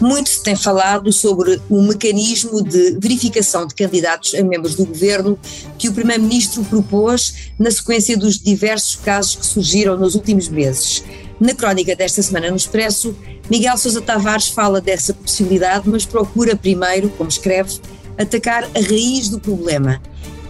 [0.00, 5.38] Muito se tem falado sobre o mecanismo de verificação de candidatos a membros do governo
[5.76, 11.02] que o Primeiro-Ministro propôs na sequência dos diversos casos que surgiram nos últimos meses.
[11.40, 13.14] Na crónica desta semana no Expresso,
[13.50, 17.80] Miguel Sousa Tavares fala dessa possibilidade, mas procura primeiro, como escreve,
[18.16, 20.00] atacar a raiz do problema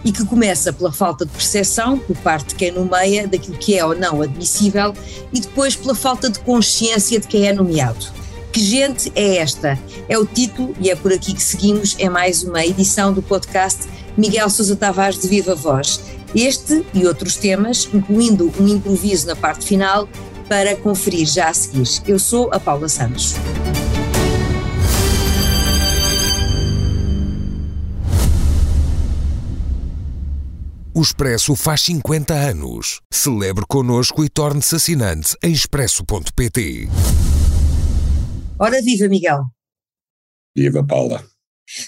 [0.03, 3.83] e que começa pela falta de percepção por parte de quem nomeia daquilo que é
[3.83, 4.93] ou não admissível
[5.33, 8.05] e depois pela falta de consciência de quem é nomeado.
[8.51, 9.77] Que gente é esta?
[10.07, 13.87] É o título e é por aqui que seguimos é mais uma edição do podcast
[14.17, 16.01] Miguel Sousa Tavares de Viva Voz.
[16.35, 20.07] Este e outros temas, incluindo um improviso na parte final,
[20.47, 21.87] para conferir já a seguir.
[22.07, 23.35] Eu sou a Paula Santos.
[30.99, 32.99] O Expresso faz 50 anos.
[33.09, 36.89] Celebre connosco e torne-se assinante em expresso.pt.
[38.59, 39.45] Ora viva, Miguel.
[40.53, 41.25] Viva, Paula.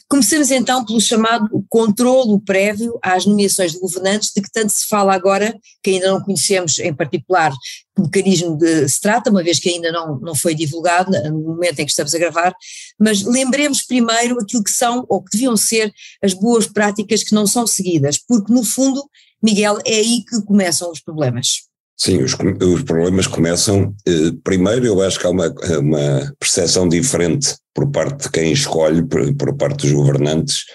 [0.08, 5.14] Comecemos então pelo chamado controlo prévio às nomeações de governantes, de que tanto se fala
[5.14, 7.54] agora, que ainda não conhecemos em particular
[7.96, 11.80] que mecanismo de, se trata, uma vez que ainda não, não foi divulgado no momento
[11.80, 12.54] em que estamos a gravar,
[13.00, 17.48] mas lembremos primeiro aquilo que são ou que deviam ser as boas práticas que não
[17.48, 19.02] são seguidas, porque no fundo,
[19.42, 21.72] Miguel, é aí que começam os problemas.
[21.98, 23.96] Sim, os, os problemas começam.
[24.08, 29.04] Eh, primeiro, eu acho que há uma, uma percepção diferente por parte de quem escolhe,
[29.04, 30.66] por, por, parte dos governantes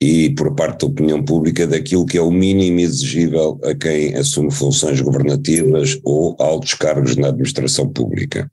[0.00, 4.50] e por parte da opinião pública daquilo que é o mínimo exigível a quem assume
[4.50, 8.50] funções governativas ou altos cargos na administração pública.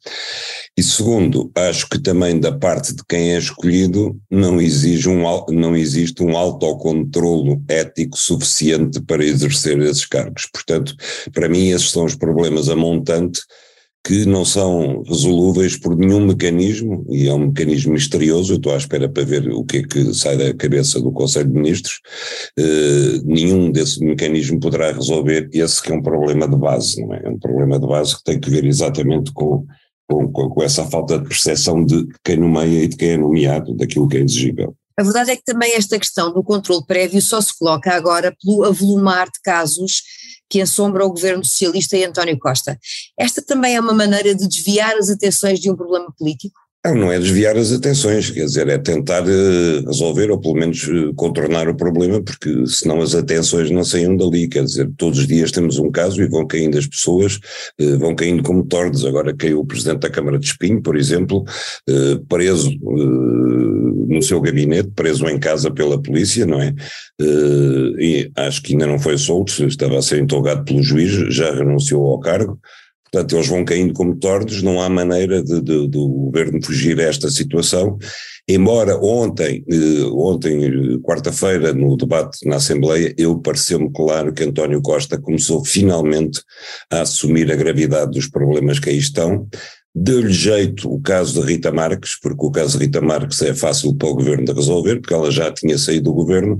[0.77, 5.75] E segundo, acho que também da parte de quem é escolhido não, exige um, não
[5.75, 10.47] existe um autocontrolo ético suficiente para exercer esses cargos.
[10.51, 10.95] Portanto,
[11.33, 13.41] para mim esses são os problemas a montante
[14.05, 18.77] que não são resolúveis por nenhum mecanismo, e é um mecanismo misterioso, eu estou à
[18.77, 22.01] espera para ver o que é que sai da cabeça do Conselho de Ministros,
[22.59, 27.21] eh, nenhum desse mecanismo poderá resolver esse que é um problema de base, não é?
[27.23, 29.65] É um problema de base que tem que ver exatamente com,
[30.09, 34.09] com, com essa falta de percepção de quem nomeia e de quem é nomeado, daquilo
[34.09, 34.75] que é exigível.
[34.97, 38.63] A verdade é que também esta questão do controle prévio só se coloca agora pelo
[38.63, 40.03] avolumar de casos
[40.53, 42.79] que assombra o governo socialista e António Costa.
[43.17, 46.62] Esta também é uma maneira de desviar as atenções de um problema político?
[46.85, 50.85] Não, não é desviar as atenções, quer dizer, é tentar uh, resolver ou pelo menos
[50.85, 55.25] uh, contornar o problema, porque senão as atenções não saíam dali, quer dizer, todos os
[55.25, 57.39] dias temos um caso e vão caindo as pessoas,
[57.79, 59.05] uh, vão caindo como tordes.
[59.05, 61.45] Agora caiu o presidente da Câmara de Espinho, por exemplo,
[62.27, 66.73] preso no seu gabinete, preso em casa pela polícia, não é?
[67.99, 72.05] e acho que ainda não foi solto, estava a ser interrogado pelo juiz, já renunciou
[72.11, 72.59] ao cargo.
[73.13, 77.03] Portanto, eles vão caindo como tordos, não há maneira de, de, do governo fugir a
[77.03, 77.99] esta situação.
[78.49, 85.21] Embora ontem, eh, ontem quarta-feira, no debate na Assembleia, eu pareceu-me claro que António Costa
[85.21, 86.41] começou finalmente
[86.91, 89.47] a assumir a gravidade dos problemas que aí estão,
[89.95, 93.95] Deu-lhe jeito o caso de Rita Marques, porque o caso de Rita Marques é fácil
[93.95, 96.59] para o governo de resolver, porque ela já tinha saído do governo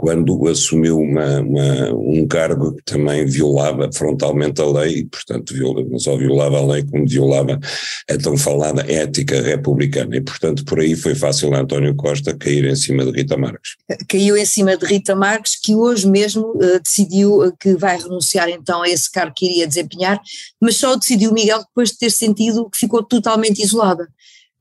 [0.00, 5.84] quando assumiu uma, uma, um cargo que também violava frontalmente a lei, e portanto viola,
[5.84, 7.60] não só violava a lei, como violava
[8.08, 12.64] a tão falada ética republicana, e portanto por aí foi fácil a António Costa cair
[12.64, 13.72] em cima de Rita Marques.
[14.08, 18.80] Caiu em cima de Rita Marques, que hoje mesmo uh, decidiu que vai renunciar então
[18.80, 20.18] a esse cargo que iria desempenhar,
[20.58, 24.08] mas só decidiu Miguel depois de ter sentido que ficou totalmente isolada.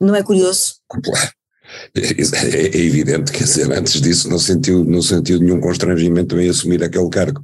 [0.02, 0.76] Não é curioso?
[0.90, 1.39] Claro.
[1.96, 6.84] É, é evidente, quer dizer, antes disso não sentiu, não sentiu nenhum constrangimento em assumir
[6.84, 7.42] aquele cargo.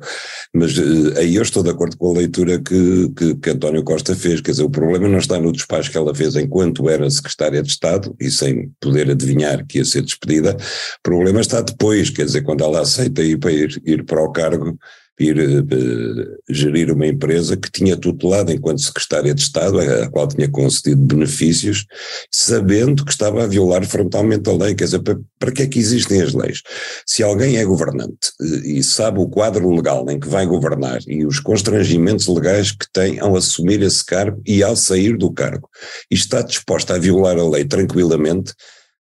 [0.54, 4.16] Mas uh, aí eu estou de acordo com a leitura que, que, que, António Costa
[4.16, 7.62] fez, quer dizer, o problema não está no despacho que ela fez enquanto era secretária
[7.62, 12.26] de Estado e sem poder adivinhar que ia ser despedida, o problema está depois, quer
[12.26, 14.78] dizer, quando ela aceita ir para, ir, ir para o cargo
[15.18, 20.50] vir uh, gerir uma empresa que tinha tutelado enquanto secretária de Estado, a qual tinha
[20.50, 21.86] concedido benefícios,
[22.32, 24.76] sabendo que estava a violar frontalmente a lei.
[24.76, 26.62] Quer dizer, para, para que é que existem as leis?
[27.06, 31.26] Se alguém é governante uh, e sabe o quadro legal em que vai governar e
[31.26, 35.70] os constrangimentos legais que tem ao assumir esse cargo e ao sair do cargo,
[36.12, 38.54] e está disposta a violar a lei tranquilamente,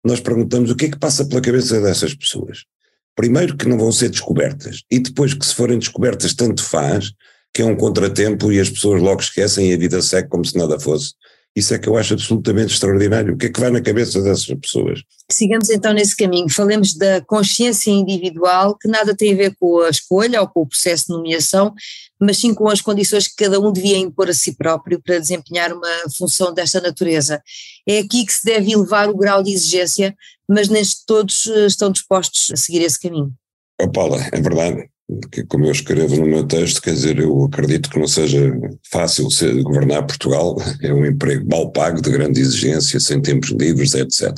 [0.04, 2.66] nós perguntamos o que é que passa pela cabeça dessas pessoas
[3.15, 7.12] primeiro que não vão ser descobertas e depois que se forem descobertas tanto faz
[7.54, 10.57] que é um contratempo e as pessoas logo esquecem e a vida segue como se
[10.57, 11.13] nada fosse
[11.56, 13.36] Isso é que eu acho absolutamente extraordinário.
[13.36, 15.04] O que é que vai na cabeça dessas pessoas?
[15.32, 16.50] Sigamos então nesse caminho.
[16.50, 20.68] Falemos da consciência individual, que nada tem a ver com a escolha ou com o
[20.68, 21.74] processo de nomeação,
[22.20, 25.72] mas sim com as condições que cada um devia impor a si próprio para desempenhar
[25.72, 27.42] uma função desta natureza.
[27.88, 30.16] É aqui que se deve elevar o grau de exigência,
[30.50, 33.32] mas nem todos eh, estão dispostos a seguir esse caminho.
[33.80, 34.93] Oh Paula, é verdade
[35.31, 38.51] que como eu escrevo no meu texto, quer dizer, eu acredito que não seja
[38.92, 43.94] fácil ser, governar Portugal, é um emprego mal pago, de grande exigência, sem tempos livres,
[43.94, 44.31] etc.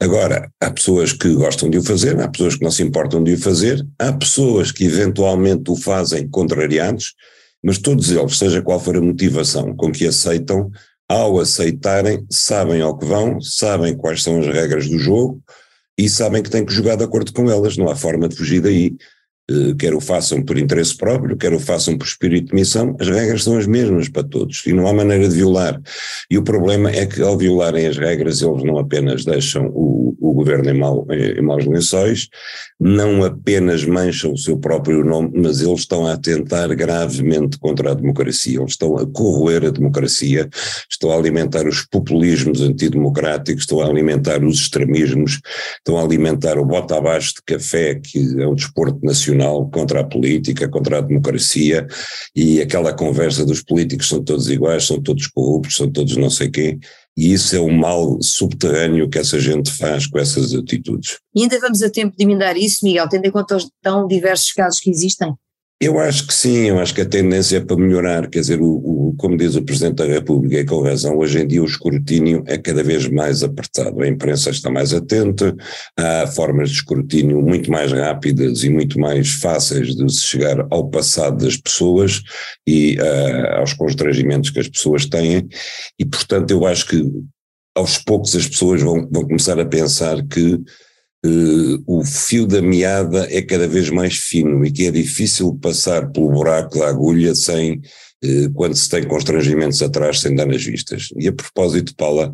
[0.00, 3.34] Agora, há pessoas que gostam de o fazer, há pessoas que não se importam de
[3.34, 7.14] o fazer, há pessoas que eventualmente o fazem contrariados,
[7.62, 10.70] mas todos eles, seja qual for a motivação com que aceitam,
[11.08, 15.42] ao aceitarem, sabem ao que vão, sabem quais são as regras do jogo
[15.96, 18.60] e sabem que têm que jogar de acordo com elas, não há forma de fugir
[18.60, 18.96] daí.
[19.50, 23.08] Eh, quer o façam por interesse próprio, quer o façam por espírito de missão, as
[23.08, 25.78] regras são as mesmas para todos e não há maneira de violar.
[26.30, 30.32] E o problema é que ao violarem as regras eles não apenas deixam o, o
[30.32, 32.28] governo em, mau, em maus lençóis,
[32.80, 37.94] não apenas mancham o seu próprio nome, mas eles estão a atentar gravemente contra a
[37.94, 40.48] democracia, eles estão a corroer a democracia,
[40.90, 45.40] estão a alimentar os populismos antidemocráticos, estão a alimentar os extremismos,
[45.76, 49.33] estão a alimentar o bota abaixo de café, que é um desporto nacional
[49.70, 51.86] contra a política, contra a democracia
[52.34, 56.50] e aquela conversa dos políticos são todos iguais, são todos corruptos, são todos não sei
[56.50, 56.78] quem.
[57.16, 61.18] E isso é um mal subterrâneo que essa gente faz com essas atitudes.
[61.34, 64.52] E ainda vamos a tempo de emendar isso, Miguel, tendo em conta os tão diversos
[64.52, 65.32] casos que existem?
[65.84, 68.64] Eu acho que sim, eu acho que a tendência é para melhorar, quer dizer, o,
[68.64, 72.42] o, como diz o Presidente da República, e com razão, hoje em dia o escrutínio
[72.46, 75.54] é cada vez mais apertado, a imprensa está mais atenta,
[75.94, 80.88] há formas de escrutínio muito mais rápidas e muito mais fáceis de se chegar ao
[80.88, 82.22] passado das pessoas
[82.66, 85.46] e uh, aos constrangimentos que as pessoas têm,
[85.98, 87.04] e portanto eu acho que
[87.76, 90.58] aos poucos as pessoas vão, vão começar a pensar que
[91.24, 96.10] uh, o fio da meada é cada vez mais fino e que é difícil passar
[96.10, 97.80] pelo buraco da agulha sem
[98.24, 101.08] uh, quando se tem constrangimentos atrás sem dar nas vistas.
[101.18, 102.32] E a propósito, Paula,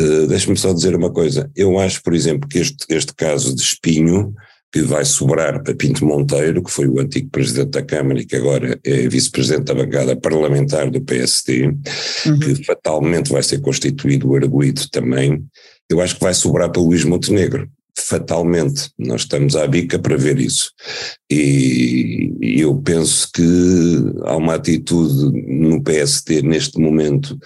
[0.00, 1.50] uh, deixa-me só dizer uma coisa.
[1.56, 4.34] Eu acho, por exemplo, que este, este caso de espinho,
[4.70, 8.36] que vai sobrar para Pinto Monteiro, que foi o antigo presidente da Câmara e que
[8.36, 12.38] agora é vice-presidente da bancada parlamentar do PSD, uhum.
[12.38, 15.42] que fatalmente vai ser constituído o arguído também,
[15.88, 17.66] eu acho que vai sobrar para Luís Montenegro
[18.02, 18.90] fatalmente.
[18.98, 20.72] Nós estamos à bica para ver isso.
[21.30, 23.42] E, e, eu penso que
[24.24, 27.38] há uma atitude no PSD neste momento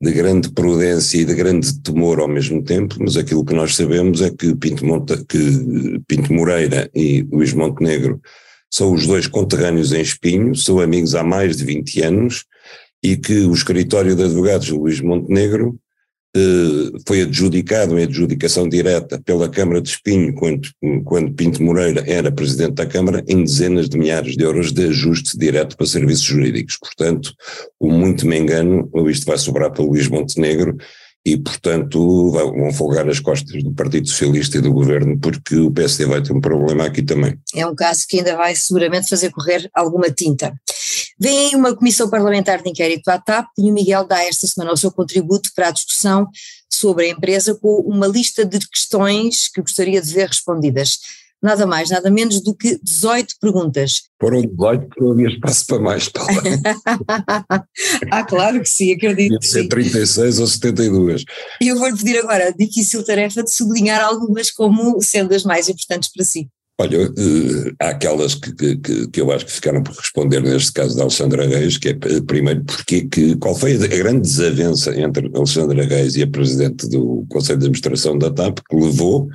[0.00, 4.20] de grande prudência e de grande temor ao mesmo tempo, mas aquilo que nós sabemos
[4.20, 8.20] é que Pinto, Monte, que Pinto Moreira e Luís Montenegro
[8.70, 12.44] são os dois conterrâneos em Espinho, são amigos há mais de 20 anos
[13.02, 15.78] e que o escritório de advogados Luís Montenegro
[17.06, 20.68] foi adjudicado em adjudicação direta pela Câmara de Espinho, quando,
[21.04, 25.38] quando Pinto Moreira era presidente da Câmara, em dezenas de milhares de euros de ajuste
[25.38, 26.76] direto para serviços jurídicos.
[26.76, 27.32] Portanto,
[27.78, 30.76] o muito me engano, isto vai sobrar para Luís Montenegro
[31.26, 36.04] e, portanto, vão folgar as costas do Partido Socialista e do Governo, porque o PSD
[36.04, 37.38] vai ter um problema aqui também.
[37.54, 40.52] É um caso que ainda vai seguramente fazer correr alguma tinta.
[41.18, 44.72] Vem aí uma comissão parlamentar de inquérito à TAP e o Miguel dá esta semana
[44.72, 46.28] o seu contributo para a discussão
[46.68, 50.98] sobre a empresa com uma lista de questões que gostaria de ver respondidas.
[51.44, 54.04] Nada mais, nada menos do que 18 perguntas.
[54.18, 56.30] Foram 18 porque não havia espaço para mais, Paula.
[58.10, 59.38] ah, claro que sim, acredito.
[59.38, 61.24] Devia ser 36 ou 72.
[61.60, 65.68] E eu vou-lhe pedir agora a difícil tarefa de sublinhar algumas como sendo as mais
[65.68, 66.48] importantes para si.
[66.80, 70.96] Olha, uh, há aquelas que, que, que, eu acho que ficaram por responder neste caso
[70.96, 71.94] da Alexandra Reis, que é
[72.26, 77.24] primeiro porque que, qual foi a grande desavença entre Alexandra Reis e a Presidente do
[77.28, 79.28] Conselho de Administração da TAP que levou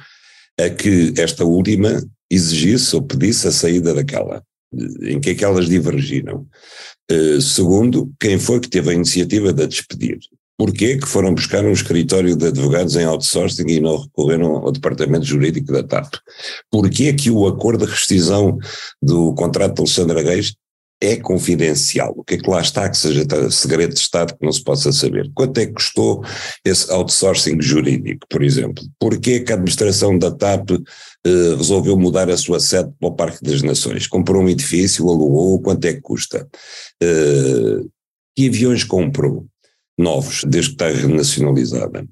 [0.60, 4.44] a que esta última exigisse ou pedisse a saída daquela,
[5.02, 6.46] em que é que elas divergiram.
[7.10, 10.20] Uh, segundo, quem foi que teve a iniciativa de a despedir?
[10.60, 15.24] Porquê que foram buscar um escritório de advogados em outsourcing e não recorreram ao departamento
[15.24, 16.16] jurídico da TAP?
[16.70, 18.58] Porquê que o acordo de rescisão
[19.02, 20.56] do contrato de Alexandra Reis
[21.02, 22.14] é confidencial?
[22.18, 24.92] O que é que lá está que seja segredo de Estado que não se possa
[24.92, 25.32] saber?
[25.34, 26.26] Quanto é que custou
[26.66, 28.84] esse outsourcing jurídico, por exemplo?
[29.00, 33.42] Porquê que a administração da TAP eh, resolveu mudar a sua sede para o Parque
[33.42, 34.08] das Nações?
[34.08, 36.46] Comprou um edifício, alugou, quanto é que custa?
[37.02, 37.80] Eh,
[38.36, 39.48] que aviões comprou?
[40.00, 42.08] Novos, desde que está renacionalizada.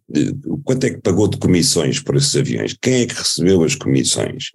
[0.65, 2.75] Quanto é que pagou de comissões por esses aviões?
[2.81, 4.51] Quem é que recebeu as comissões?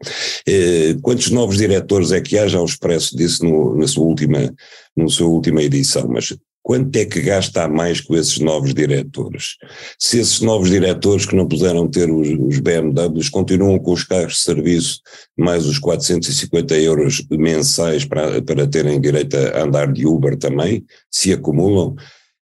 [0.47, 2.47] Eh, quantos novos diretores é que há?
[2.47, 4.55] Já o Expresso disse no, na, sua última,
[4.95, 9.57] na sua última edição, mas quanto é que gasta a mais com esses novos diretores?
[9.99, 14.35] Se esses novos diretores que não puderam ter os, os BMWs continuam com os carros
[14.35, 15.01] de serviço
[15.39, 21.33] mais os 450 euros mensais para, para terem direito a andar de Uber também, se
[21.33, 21.97] acumulam,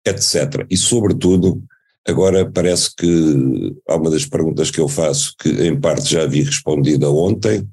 [0.07, 0.66] etc.
[0.71, 1.62] E sobretudo,
[2.07, 6.42] agora parece que há uma das perguntas que eu faço que em parte já vi
[6.42, 7.66] respondida ontem,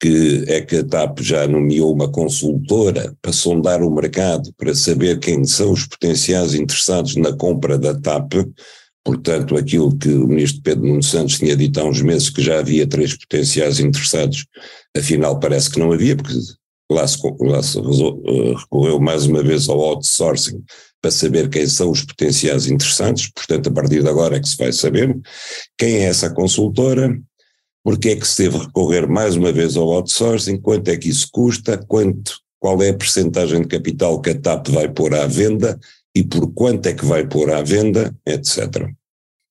[0.00, 5.18] que é que a TAP já nomeou uma consultora para sondar o mercado, para saber
[5.18, 8.34] quem são os potenciais interessados na compra da TAP,
[9.04, 12.60] portanto aquilo que o ministro Pedro Nuno Santos tinha dito há uns meses que já
[12.60, 14.46] havia três potenciais interessados,
[14.96, 16.34] afinal parece que não havia, porque
[16.90, 20.62] lá se, lá se eh, recorreu mais uma vez ao outsourcing
[21.00, 24.56] para saber quem são os potenciais interessados, portanto a partir de agora é que se
[24.56, 25.16] vai saber
[25.76, 27.16] quem é essa consultora,
[27.84, 31.28] porque é que se deve recorrer mais uma vez ao outsourcing, quanto é que isso
[31.32, 35.78] custa, quanto, qual é a percentagem de capital que a TAP vai pôr à venda
[36.14, 38.88] e por quanto é que vai pôr à venda, etc.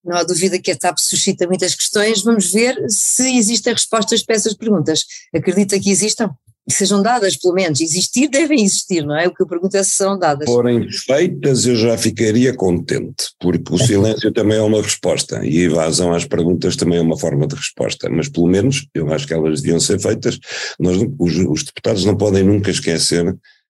[0.04, 2.24] Não há dúvida que a TAP suscita muitas questões.
[2.24, 5.04] Vamos ver se existem respostas para essas perguntas.
[5.34, 6.30] Acredita que existam?
[6.74, 7.80] Sejam dadas, pelo menos.
[7.80, 9.28] Existir, devem existir, não é?
[9.28, 10.50] O que eu pergunto é se são dadas.
[10.50, 15.64] Forem feitas, eu já ficaria contente, porque o silêncio também é uma resposta e a
[15.64, 19.34] evasão às perguntas também é uma forma de resposta, mas pelo menos eu acho que
[19.34, 20.40] elas deviam ser feitas.
[20.80, 23.36] Nós, os, os deputados não podem nunca esquecer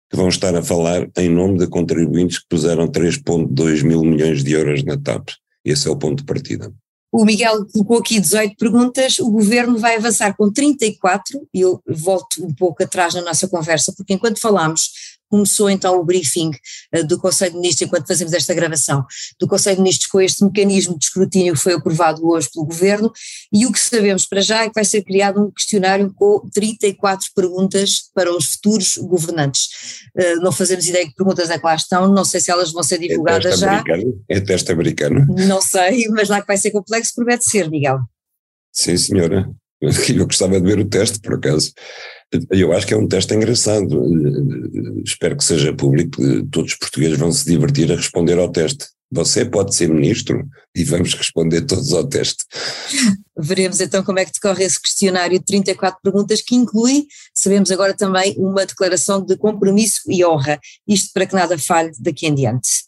[0.09, 4.53] que vão estar a falar em nome de contribuintes que puseram 3,2 mil milhões de
[4.53, 5.29] euros na TAP.
[5.63, 6.73] Esse é o ponto de partida.
[7.11, 12.45] O Miguel colocou aqui 18 perguntas, o governo vai avançar com 34, e eu volto
[12.45, 14.91] um pouco atrás na nossa conversa, porque enquanto falámos
[15.29, 16.51] começou então o briefing
[16.95, 19.05] uh, do Conselho de Ministros, enquanto fazemos esta gravação,
[19.39, 23.11] do Conselho de Ministros com este mecanismo de escrutínio que foi aprovado hoje pelo Governo,
[23.53, 27.27] e o que sabemos para já é que vai ser criado um questionário com 34
[27.35, 29.67] perguntas para os futuros governantes.
[30.17, 32.71] Uh, não fazemos ideia de que perguntas é que lá estão, não sei se elas
[32.71, 33.71] vão ser divulgadas é já.
[33.79, 34.23] Americano.
[34.27, 35.25] É teste americano.
[35.47, 37.99] Não sei, mas lá que vai ser complexo, promete ser, Miguel.
[38.71, 39.49] Sim, senhora.
[39.81, 41.71] Eu gostava de ver o teste, por acaso.
[42.51, 44.03] Eu acho que é um teste engraçado.
[45.05, 46.21] Espero que seja público.
[46.51, 48.85] Todos os portugueses vão se divertir a responder ao teste.
[49.11, 52.43] Você pode ser ministro e vamos responder todos ao teste.
[53.35, 57.95] Veremos então como é que decorre esse questionário de 34 perguntas, que inclui, sabemos agora
[57.95, 60.59] também, uma declaração de compromisso e honra.
[60.87, 62.83] Isto para que nada falhe daqui em diante.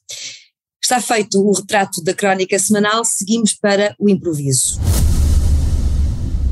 [0.83, 4.79] Está feito o retrato da crónica semanal, seguimos para o improviso.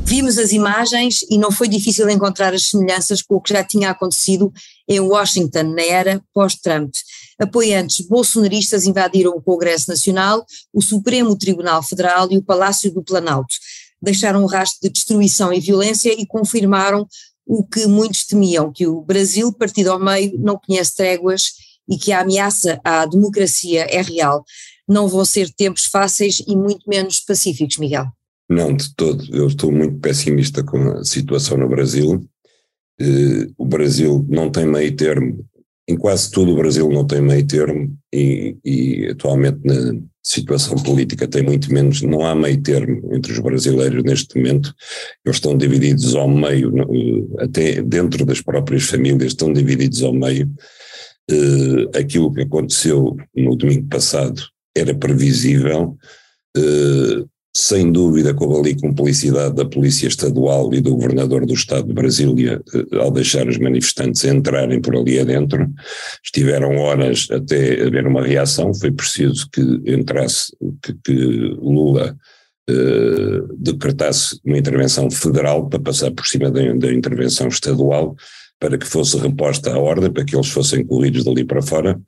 [0.09, 3.91] Vimos as imagens e não foi difícil encontrar as semelhanças com o que já tinha
[3.91, 4.51] acontecido
[4.87, 6.91] em Washington na era pós-Trump.
[7.39, 13.53] Apoiantes bolsonaristas invadiram o Congresso Nacional, o Supremo Tribunal Federal e o Palácio do Planalto.
[14.01, 17.07] Deixaram um rastro de destruição e violência e confirmaram
[17.45, 21.51] o que muitos temiam, que o Brasil, partido ao meio, não conhece tréguas
[21.87, 24.43] e que a ameaça à democracia é real.
[24.87, 28.07] Não vão ser tempos fáceis e muito menos pacíficos, Miguel.
[28.49, 29.23] Não, de todo.
[29.31, 32.27] Eu estou muito pessimista com a situação no Brasil.
[32.99, 35.45] Eh, o Brasil não tem meio termo.
[35.87, 41.27] Em quase tudo o Brasil não tem meio termo e, e atualmente na situação política
[41.27, 42.01] tem muito menos.
[42.01, 44.73] Não há meio termo entre os brasileiros neste momento.
[45.23, 50.49] Eles estão divididos ao meio, eh, até dentro das próprias famílias estão divididos ao meio.
[51.29, 54.41] Eh, aquilo que aconteceu no domingo passado
[54.75, 55.95] era previsível
[57.59, 61.93] sem dúvida que houve ali cumplicidade da Polícia Estadual e do Governador do Estado de
[61.93, 65.69] Brasília eh, ao deixar os manifestantes entrarem por ali adentro.
[66.23, 71.13] Estiveram horas até haver uma reação, foi preciso que entrasse, que, que
[71.61, 72.15] Lula
[72.69, 78.15] eh, decretasse uma intervenção federal para passar por cima da, da intervenção estadual
[78.59, 81.99] para que fosse reposta a ordem, para que eles fossem corridos dali para fora.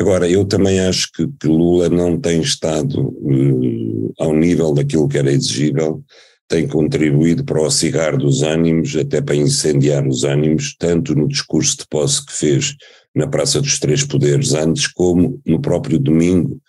[0.00, 5.18] Agora, eu também acho que, que Lula não tem estado uh, ao nível daquilo que
[5.18, 6.02] era exigível,
[6.48, 11.78] tem contribuído para o cigarro dos ânimos, até para incendiar os ânimos, tanto no discurso
[11.78, 12.76] de posse que fez
[13.14, 16.60] na Praça dos Três Poderes antes, como no próprio domingo.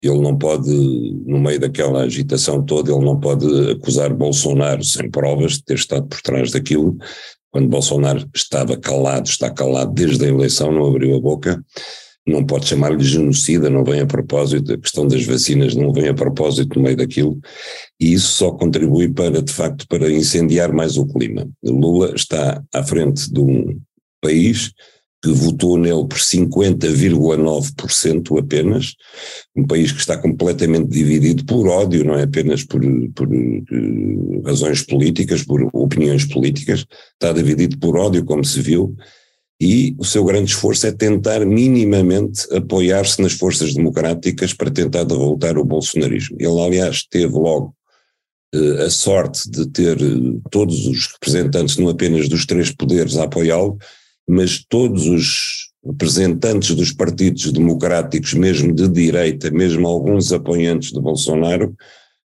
[0.00, 0.70] Ele não pode,
[1.26, 6.06] no meio daquela agitação toda, ele não pode acusar Bolsonaro sem provas de ter estado
[6.06, 6.96] por trás daquilo,
[7.50, 11.62] quando Bolsonaro estava calado, está calado desde a eleição, não abriu a boca
[12.28, 16.14] não pode chamar-lhe genocida, não vem a propósito, a questão das vacinas não vem a
[16.14, 17.38] propósito no meio daquilo,
[17.98, 21.48] e isso só contribui para, de facto, para incendiar mais o clima.
[21.64, 23.80] Lula está à frente de um
[24.20, 24.72] país
[25.22, 28.94] que votou nele por 50,9% apenas,
[29.56, 32.80] um país que está completamente dividido por ódio, não é apenas por,
[33.14, 38.94] por uh, razões políticas, por opiniões políticas, está dividido por ódio, como se viu,
[39.60, 45.58] e o seu grande esforço é tentar minimamente apoiar-se nas forças democráticas para tentar derrotar
[45.58, 46.36] o bolsonarismo.
[46.38, 47.74] Ele, aliás, teve logo
[48.54, 53.24] eh, a sorte de ter eh, todos os representantes, não apenas dos três poderes, a
[53.24, 53.76] apoiá-lo,
[54.28, 61.74] mas todos os representantes dos partidos democráticos, mesmo de direita, mesmo alguns apoiantes de Bolsonaro,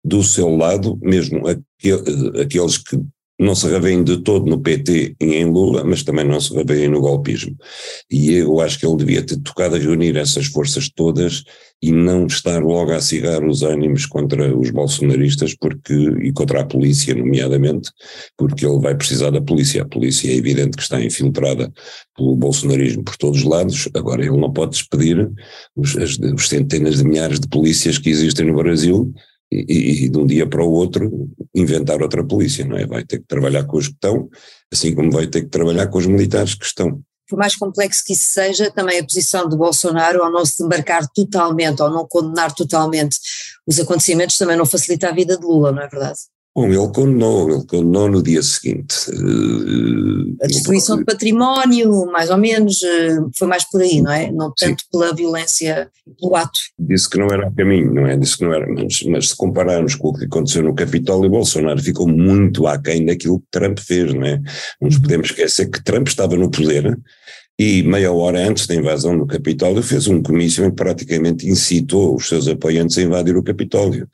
[0.03, 1.59] do seu lado, mesmo eh,
[2.41, 2.99] aqueles que
[3.41, 6.87] não se revêem de todo no PT e em Lula, mas também não se revêem
[6.87, 7.57] no golpismo.
[8.09, 11.43] E eu acho que ele devia ter tocado a reunir essas forças todas
[11.81, 16.65] e não estar logo a acirrar os ânimos contra os bolsonaristas porque, e contra a
[16.65, 17.89] polícia, nomeadamente,
[18.37, 19.81] porque ele vai precisar da polícia.
[19.81, 21.73] A polícia é evidente que está infiltrada
[22.15, 25.27] pelo bolsonarismo por todos os lados, agora ele não pode despedir
[25.75, 29.11] os, as, os centenas de milhares de polícias que existem no Brasil
[29.51, 32.85] e, e, de um dia para o outro inventar outra polícia, não é?
[32.85, 34.29] Vai ter que trabalhar com os que estão,
[34.71, 37.01] assim como vai ter que trabalhar com os militares que estão.
[37.27, 41.07] Por mais complexo que isso seja, também a posição de Bolsonaro ao não se demarcar
[41.13, 43.17] totalmente, ao não condenar totalmente
[43.67, 46.19] os acontecimentos, também não facilita a vida de Lula, não é verdade?
[46.53, 49.09] Bom, ele condenou, ele condenou no dia seguinte.
[49.09, 54.29] Uh, a destruição de património, mais ou menos, uh, foi mais por aí, não é?
[54.29, 54.87] Não tanto Sim.
[54.91, 55.89] pela violência,
[56.19, 56.59] pelo ato.
[56.77, 58.17] Disse que não era o caminho, não é?
[58.17, 61.81] Disse que não era, mas, mas se compararmos com o que aconteceu no Capitólio, Bolsonaro
[61.81, 64.37] ficou muito aquém daquilo que Trump fez, não é?
[64.81, 65.01] Não nos uhum.
[65.03, 66.99] podemos esquecer que Trump estava no poder
[67.57, 72.15] e meia hora antes da invasão do Capitólio fez um comício em que praticamente incitou
[72.15, 74.07] os seus apoiantes a invadir o Capitólio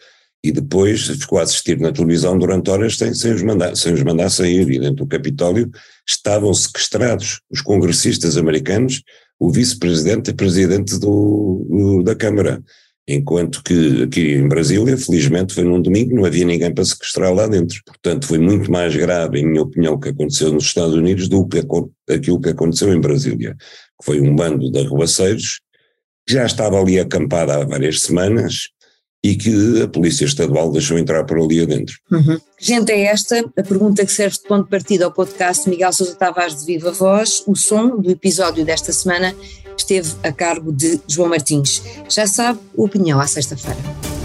[0.47, 4.01] e depois ficou a assistir na televisão durante horas sem, sem, os, mandar, sem os
[4.01, 5.69] mandar sair, e dentro do Capitólio
[6.07, 9.03] estavam sequestrados os congressistas americanos,
[9.37, 12.63] o vice-presidente e presidente do, do, da Câmara,
[13.07, 17.45] enquanto que aqui em Brasília, felizmente foi num domingo, não havia ninguém para sequestrar lá
[17.45, 17.81] dentro.
[17.85, 21.45] Portanto, foi muito mais grave, em minha opinião, o que aconteceu nos Estados Unidos do
[21.45, 21.61] que
[22.09, 23.55] aquilo que aconteceu em Brasília,
[24.01, 25.59] foi um bando de arruaceiros,
[26.25, 28.69] que já estava ali acampada há várias semanas,
[29.27, 31.97] e que a Polícia Estadual deixou entrar por ali adentro.
[32.09, 32.39] Uhum.
[32.57, 36.15] Gente, é esta a pergunta que serve de ponto de partida ao podcast Miguel Sousa
[36.15, 37.43] Tavares de Viva Voz.
[37.45, 39.35] O som do episódio desta semana
[39.77, 41.83] esteve a cargo de João Martins.
[42.07, 44.16] Já sabe, opinião à sexta-feira.